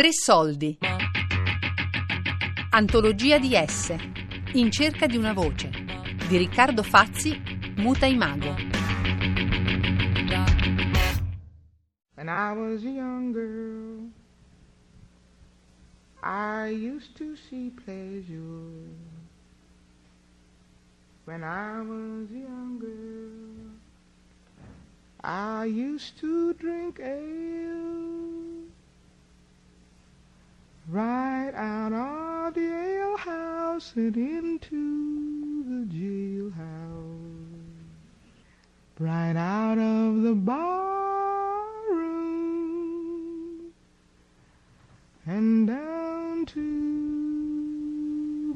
[0.00, 0.78] Tre soldi.
[2.70, 3.94] Antologia di S.
[4.54, 5.68] In cerca di una voce.
[6.26, 7.38] Di Riccardo Fazzi,
[7.76, 8.54] Muta Imago.
[12.14, 14.08] When I was a young girl,
[16.22, 18.88] I used to see pleasure.
[21.26, 23.76] When I was a young girl,
[25.22, 27.69] I used to drink ale
[30.90, 36.52] right out of the alehouse and into the jailhouse,
[38.98, 40.60] right out of the barroom
[45.26, 46.60] and down to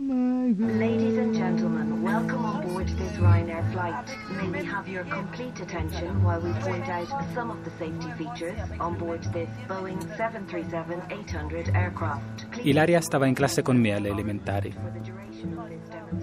[0.01, 0.77] my girl.
[0.77, 2.44] Ladies and gentlemen, welcome
[2.85, 4.17] board this Ryanair flight.
[4.41, 8.59] May we have your complete attention while we point out some of the safety features
[8.79, 12.47] on board this Boeing 737-800 aircraft.
[12.63, 14.75] Ilaria stava in classe con me alle elementari.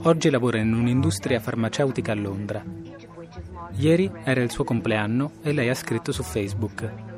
[0.03, 2.63] Oggi lavora in un'industria farmaceutica a Londra.
[3.75, 7.09] Ieri era il suo compleanno e lei ha scritto su Facebook.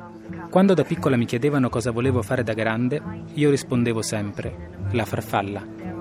[0.48, 3.02] Quando da piccola mi chiedevano cosa volevo fare da grande,
[3.34, 5.93] io rispondevo sempre, la farfalla.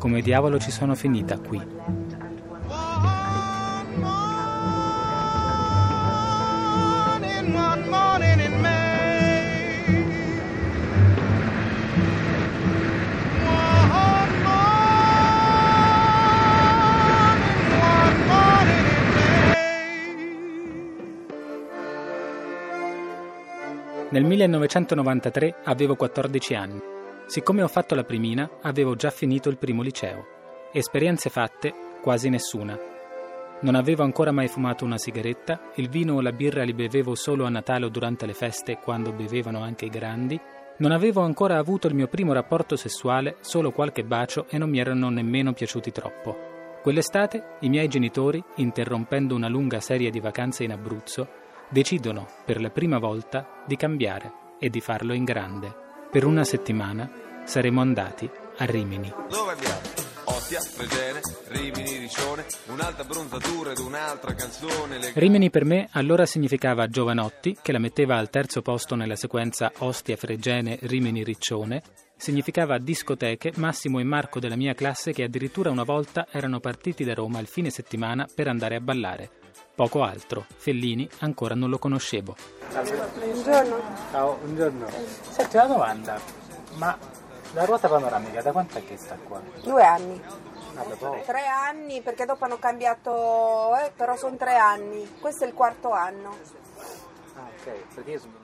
[0.00, 1.60] Come diavolo ci sono finita qui?
[24.08, 26.89] Nel 1993 avevo 14 anni.
[27.30, 30.26] Siccome ho fatto la primina, avevo già finito il primo liceo.
[30.72, 32.76] Esperienze fatte, quasi nessuna.
[33.60, 37.44] Non avevo ancora mai fumato una sigaretta, il vino o la birra li bevevo solo
[37.44, 40.40] a Natale o durante le feste, quando bevevano anche i grandi.
[40.78, 44.80] Non avevo ancora avuto il mio primo rapporto sessuale, solo qualche bacio e non mi
[44.80, 46.36] erano nemmeno piaciuti troppo.
[46.82, 51.28] Quell'estate i miei genitori, interrompendo una lunga serie di vacanze in Abruzzo,
[51.68, 55.89] decidono per la prima volta di cambiare e di farlo in grande.
[56.10, 57.08] Per una settimana
[57.44, 59.12] saremo andati a Rimini.
[59.28, 59.78] Dove abbiamo?
[60.24, 64.98] Ostia, Fregene, Rimini, Riccione, un'altra bronzatura ed un'altra canzone.
[64.98, 65.12] Le...
[65.14, 70.16] Rimini per me allora significava Giovanotti, che la metteva al terzo posto nella sequenza Ostia,
[70.16, 71.80] Fregene, Rimini, Riccione.
[72.16, 77.14] Significava discoteche, Massimo e Marco della mia classe che addirittura una volta erano partiti da
[77.14, 79.30] Roma il fine settimana per andare a ballare.
[79.74, 82.36] Poco altro, Fellini ancora non lo conoscevo.
[82.70, 83.80] Buongiorno.
[84.10, 84.86] Ciao, buongiorno.
[85.30, 86.20] Senti una domanda,
[86.74, 86.98] ma
[87.54, 89.40] la ruota panoramica da quant'è che sta qua?
[89.62, 90.20] Due anni.
[90.76, 90.84] Ah.
[91.26, 95.08] Tre anni perché dopo hanno cambiato, eh, però sono tre anni.
[95.18, 96.36] Questo è il quarto anno.
[97.36, 97.48] Ah.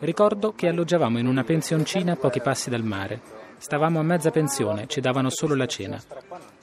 [0.01, 3.45] Ricordo che alloggiavamo in una pensioncina a pochi passi dal mare.
[3.59, 5.99] Stavamo a mezza pensione, ci davano solo la cena.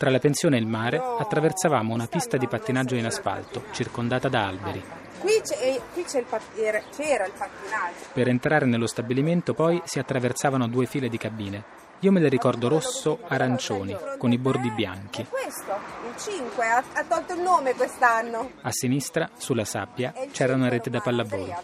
[0.03, 4.47] Tra la pensione e il mare attraversavamo una pista di pattinaggio in asfalto, circondata da
[4.47, 4.83] alberi.
[5.17, 8.07] Qui, c'è, eh, qui c'è il pat- era- c'era il pattinaggio.
[8.11, 11.63] Per entrare nello stabilimento poi si attraversavano due file di cabine.
[11.99, 15.21] Io me le ricordo rosso-arancioni, con i bordi bianchi.
[15.21, 15.71] E questo,
[16.05, 18.51] il 5, ha, tolto il nome quest'anno.
[18.61, 21.63] A sinistra, sulla sabbia, c'era una rete da pallavolo.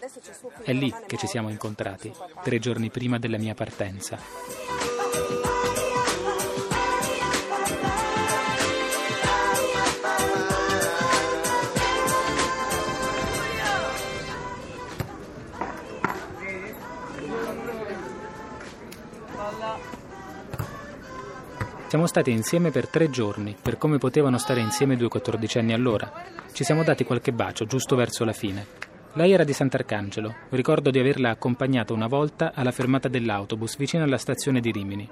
[0.64, 2.10] È lì che ci siamo incontrati,
[2.42, 4.89] tre giorni prima della mia partenza.
[21.90, 26.24] Siamo stati insieme per tre giorni, per come potevano stare insieme due quattordicenni allora.
[26.54, 28.64] Ci siamo dati qualche bacio giusto verso la fine.
[29.14, 30.36] Lei era di Sant'Arcangelo.
[30.50, 35.10] Ricordo di averla accompagnata una volta alla fermata dell'autobus vicino alla stazione di Rimini.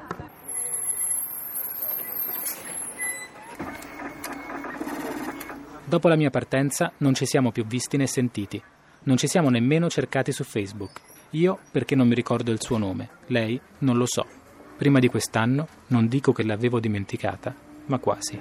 [5.84, 8.62] Dopo la mia partenza non ci siamo più visti né sentiti.
[9.06, 11.02] Non ci siamo nemmeno cercati su Facebook.
[11.32, 14.46] Io perché non mi ricordo il suo nome, lei non lo so.
[14.78, 17.54] Prima di quest'anno non dico che l'avevo dimenticata,
[17.88, 18.40] ma quasi.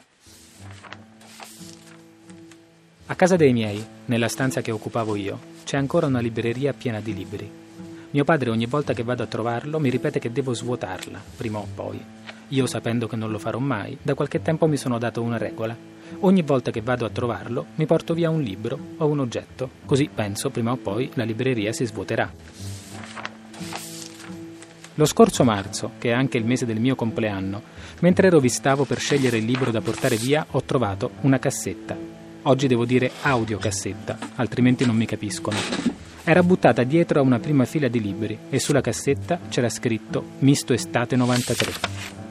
[3.06, 7.14] A casa dei miei, nella stanza che occupavo io, c'è ancora una libreria piena di
[7.14, 7.50] libri.
[8.10, 11.66] Mio padre ogni volta che vado a trovarlo mi ripete che devo svuotarla, prima o
[11.74, 12.04] poi.
[12.48, 15.74] Io, sapendo che non lo farò mai, da qualche tempo mi sono dato una regola.
[16.20, 20.10] Ogni volta che vado a trovarlo, mi porto via un libro o un oggetto, così
[20.14, 22.75] penso prima o poi la libreria si svuoterà.
[24.98, 27.60] Lo scorso marzo, che è anche il mese del mio compleanno,
[28.00, 31.94] mentre rovistavo per scegliere il libro da portare via, ho trovato una cassetta.
[32.42, 35.58] Oggi devo dire audiocassetta, altrimenti non mi capiscono.
[36.24, 40.72] Era buttata dietro a una prima fila di libri e sulla cassetta c'era scritto Misto
[40.72, 41.72] Estate 93.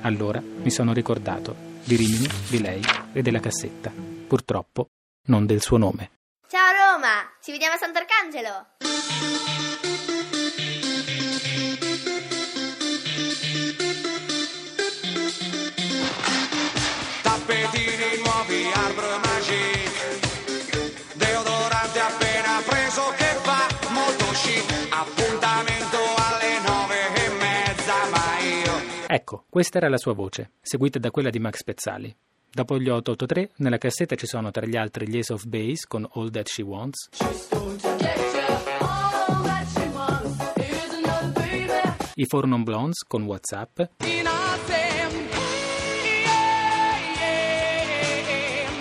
[0.02, 2.82] Allora mi sono ricordato di Rimini, di lei
[3.14, 3.92] e della cassetta.
[4.28, 4.90] Purtroppo
[5.28, 6.10] non del suo nome.
[6.48, 9.95] Ciao Roma, ci vediamo a Sant'Arcangelo.
[17.76, 19.92] Tappetini nuovi, Arbor Magic
[21.16, 29.44] Deodorante appena preso che fa molto chic Appuntamento alle nove e mezza ma io Ecco,
[29.50, 32.16] questa era la sua voce, seguita da quella di Max Pezzali.
[32.50, 36.08] Dopo gli 883, nella cassetta ci sono tra gli altri gli Ace of Base con
[36.14, 37.10] All That She Wants,
[42.16, 43.82] i Four Non Blondes con WhatsApp,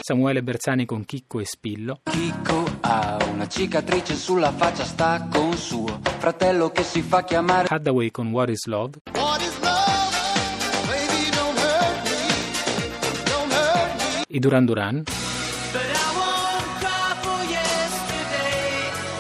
[0.06, 5.98] Samuele Bersani con Chicco e Spillo, Chicco ha una cicatrice sulla faccia, sta con suo
[6.18, 7.68] fratello che si fa chiamare.
[7.70, 8.98] Hathaway con What Is Love,
[14.28, 15.02] i Duran Duran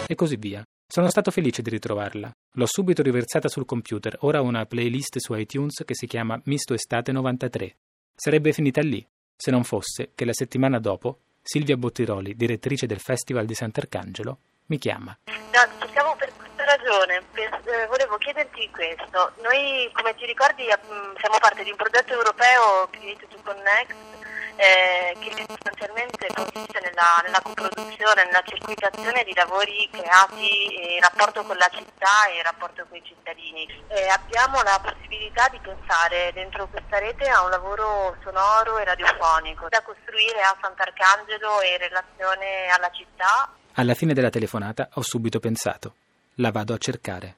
[0.06, 0.62] e così via.
[0.86, 2.30] Sono stato felice di ritrovarla.
[2.56, 6.74] L'ho subito riversata sul computer, ora ho una playlist su iTunes che si chiama Misto
[6.74, 7.74] Estate 93.
[8.14, 9.04] Sarebbe finita lì,
[9.36, 14.78] se non fosse che la settimana dopo Silvia Bottiroli, direttrice del Festival di Sant'Arcangelo, mi
[14.78, 15.16] chiama.
[15.26, 17.22] No, siamo per questa ragione.
[17.34, 19.32] Eh, volevo chiederti questo.
[19.42, 24.23] Noi, come ti ricordi, mm, siamo parte di un progetto europeo Create to Connect
[24.56, 31.56] eh, che sostanzialmente consiste nella, nella coproduzione, nella circuitazione di lavori creati in rapporto con
[31.56, 33.66] la città e in rapporto con i cittadini.
[33.88, 39.68] Eh, abbiamo la possibilità di pensare dentro questa rete a un lavoro sonoro e radiofonico
[39.68, 45.40] da costruire a Sant'Arcangelo e in relazione alla città Alla fine della telefonata ho subito
[45.40, 45.94] pensato,
[46.36, 47.36] la vado a cercare.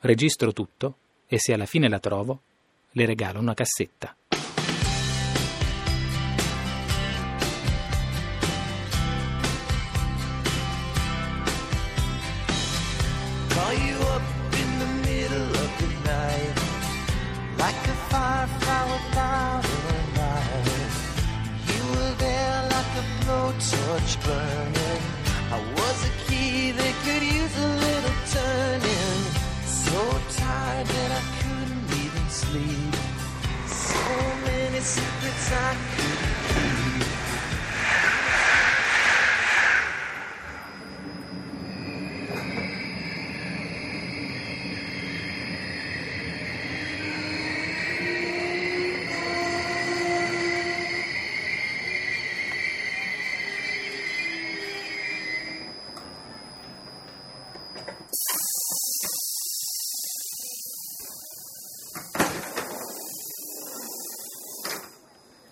[0.00, 0.94] Registro tutto
[1.26, 2.40] e se alla fine la trovo,
[2.92, 4.14] le regalo una cassetta.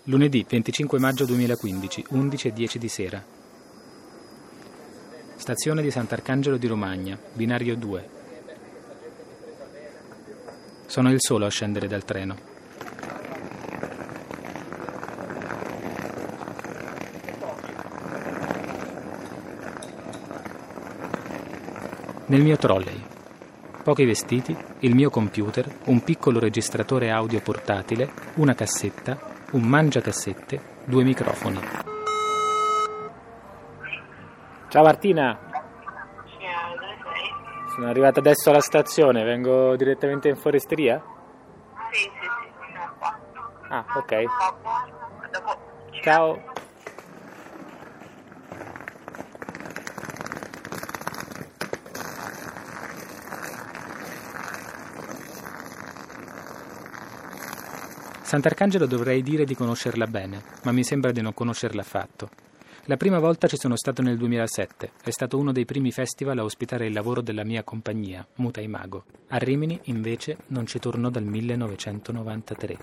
[0.07, 3.25] Lunedì 25 maggio 2015, 11 e 10 di sera.
[5.35, 8.09] Stazione di Sant'Arcangelo di Romagna, binario 2.
[10.85, 12.37] Sono il solo a scendere dal treno.
[22.27, 23.03] Nel mio trolley.
[23.81, 31.03] Pochi vestiti, il mio computer, un piccolo registratore audio portatile, una cassetta, un mangiacassette, due
[31.03, 31.59] microfoni.
[34.69, 35.39] Ciao Martina,
[36.75, 37.69] dove sei?
[37.73, 41.01] sono arrivata adesso alla stazione, vengo direttamente in foresteria?
[41.91, 43.19] Sì, sì, sì, sono qua.
[43.69, 44.23] Ah, ok.
[45.31, 45.57] Dopo
[46.01, 46.53] Ciao.
[58.25, 62.31] Sant'Arcangelo dovrei dire di conoscerla bene, ma mi sembra di non conoscerla affatto.
[62.85, 66.43] La prima volta ci sono stato nel 2007, è stato uno dei primi festival a
[66.43, 69.05] ospitare il lavoro della mia compagnia, Muta Imago.
[69.27, 72.77] A Rimini, invece, non ci torno dal 1993.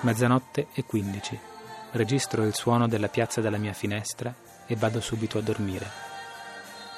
[0.00, 1.38] Mezzanotte e 15.
[1.92, 4.34] Registro il suono della piazza dalla mia finestra
[4.66, 6.10] e vado subito a dormire.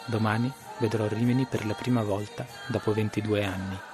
[0.07, 3.92] Domani vedrò Rimini per la prima volta dopo 22 anni.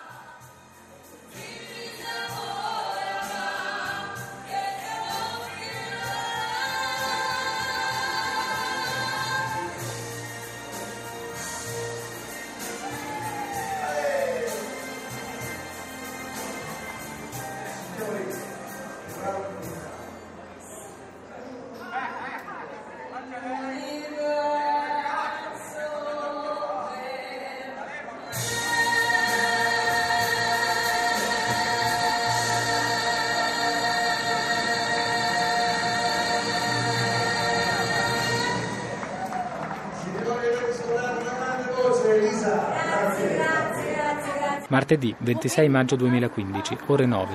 [44.79, 47.35] Martedì 26 maggio 2015, ore 9.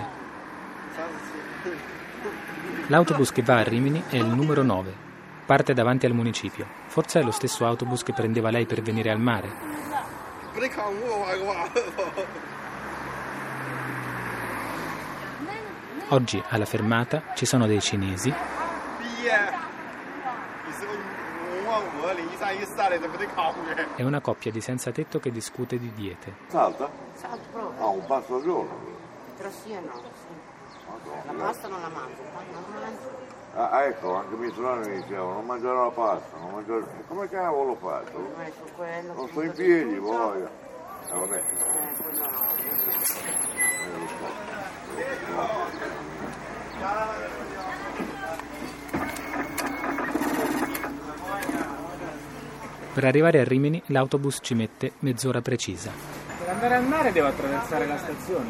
[2.88, 4.93] L'autobus che va a Rimini è il numero 9.
[5.45, 6.65] Parte davanti al municipio.
[6.85, 9.51] Forse è lo stesso autobus che prendeva lei per venire al mare.
[16.07, 18.33] Oggi alla fermata ci sono dei cinesi
[23.96, 26.34] e una coppia di senza tetto che discute di diete.
[26.48, 26.89] Salta?
[27.13, 27.80] Salto proprio.
[27.80, 28.72] No, un passo al giorno.
[29.38, 30.51] Però sì e no, sì.
[31.25, 33.32] La pasta non la mangio, non mangio.
[33.56, 36.80] Ah, ah, ecco, anche mia sorella mi diceva, non mangerò la pasta, non mangerò...
[36.80, 38.18] E come cavolo lo faccio?
[39.13, 40.42] Non sto in piedi, poi.
[40.42, 40.50] Eh,
[41.13, 41.38] vabbè.
[41.38, 41.44] Eh,
[42.01, 42.56] quello no.
[42.58, 44.53] Eh, lo so.
[52.93, 55.89] Per arrivare a Rimini l'autobus ci mette mezz'ora precisa.
[56.38, 58.50] Per andare al mare devo attraversare la stazione.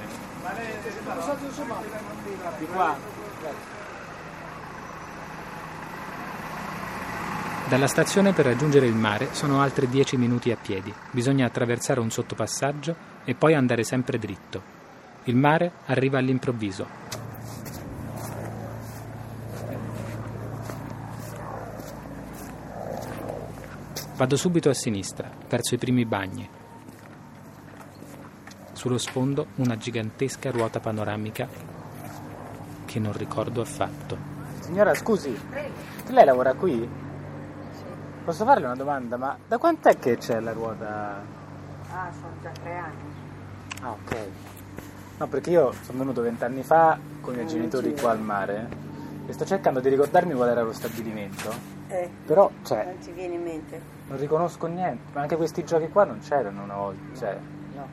[2.59, 2.97] Di qua.
[7.69, 10.93] Dalla stazione per raggiungere il mare sono altri 10 minuti a piedi.
[11.12, 14.62] Bisogna attraversare un sottopassaggio e poi andare sempre dritto.
[15.23, 17.23] Il mare arriva all'improvviso.
[24.15, 26.48] Vado subito a sinistra, verso i primi bagni.
[28.74, 31.48] Sullo sfondo una gigantesca ruota panoramica
[32.86, 34.15] che non ricordo affatto.
[34.60, 35.36] Signora, scusi,
[36.10, 36.88] lei lavora qui?
[38.24, 39.17] Posso farle una domanda?
[39.17, 41.24] Ma da quant'è che c'è la ruota?
[41.91, 43.13] Ah, sono già tre anni.
[43.82, 44.17] Ah, ok.
[45.17, 48.70] No, perché io sono venuto vent'anni fa con i miei genitori qua al mare
[49.25, 51.82] e sto cercando di ricordarmi qual era lo stabilimento.
[51.93, 53.81] Eh, Però, cioè, non ti viene in mente?
[54.07, 55.12] non riconosco niente.
[55.13, 57.17] Ma anche questi giochi qua non c'erano una volta.
[57.17, 57.38] Cioè,
[57.75, 57.88] No.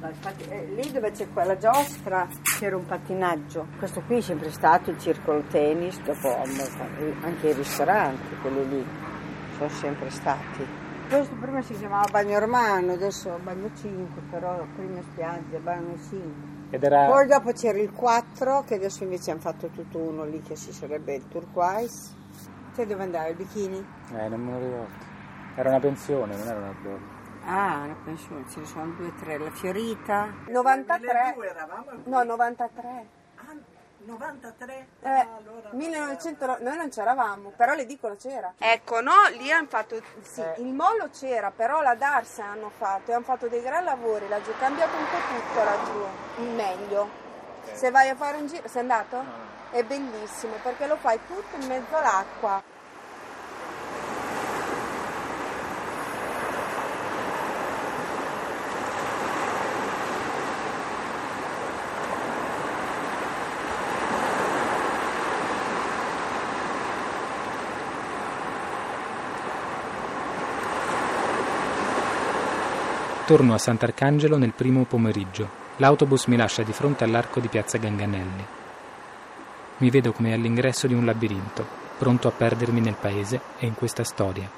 [0.00, 2.28] No, infatti, eh, lì dove c'è quella giostra
[2.58, 3.66] c'era un pattinaggio.
[3.78, 6.36] Questo qui è sempre stato il circolo tennis, dopo
[7.22, 8.86] anche i ristoranti, quelli lì,
[9.56, 10.66] sono sempre stati.
[11.08, 16.32] Questo prima si chiamava Bagno Romano, adesso Bagno 5, però prima spiaggia, Bagno 5.
[16.70, 17.06] ed era...
[17.06, 20.72] Poi dopo c'era il 4, che adesso invece hanno fatto tutto uno lì che si
[20.72, 22.22] sarebbe il turquoise.
[22.74, 23.86] Te dove andare, il bikini?
[24.12, 25.12] Eh, non me lo ricordo.
[25.54, 27.12] Era una pensione, non era una bolla.
[27.46, 30.28] Ah, la pensione, ce ne sono due o tre, la Fiorita.
[30.48, 31.36] 93.
[31.40, 33.06] eravamo No, 93.
[34.06, 34.86] 93?
[35.00, 35.26] Eh,
[35.70, 38.52] 1900, no- noi non c'eravamo, però le dicono c'era.
[38.58, 43.14] Ecco, no, lì hanno fatto, sì, il molo c'era, però la Darsa hanno fatto e
[43.14, 47.08] hanno fatto dei gran lavori laggiù, è cambiato un po' tutto laggiù, in meglio.
[47.72, 49.22] Se vai a fare un giro, sei andato?
[49.74, 52.62] È bellissimo perché lo fai tutto in mezzo all'acqua.
[73.26, 75.48] Torno a Sant'Arcangelo nel primo pomeriggio.
[75.78, 78.62] L'autobus mi lascia di fronte all'arco di piazza Ganganelli.
[79.78, 81.66] Mi vedo come all'ingresso di un labirinto,
[81.98, 84.48] pronto a perdermi nel paese e in questa storia.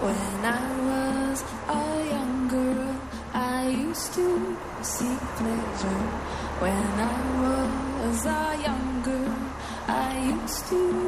[0.00, 2.94] When I was a young girl,
[3.34, 6.06] I used to seek pleasure.
[6.60, 9.34] When I was a young girl,
[9.88, 11.07] I used to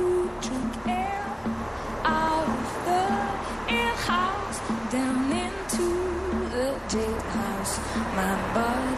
[8.53, 8.91] body.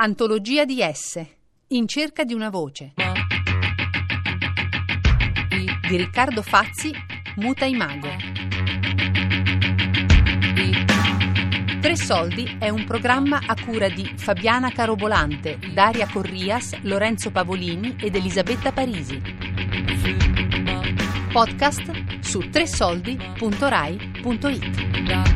[0.00, 1.37] Antologia di S.
[1.70, 2.94] In cerca di una voce.
[5.86, 6.90] Di Riccardo Fazzi,
[7.36, 8.08] Muta Imago.
[11.78, 18.16] Tre Soldi è un programma a cura di Fabiana Carobolante, Daria Corrias, Lorenzo Pavolini ed
[18.16, 19.20] Elisabetta Parisi.
[21.30, 25.27] Podcast su tresoldi.rai.it.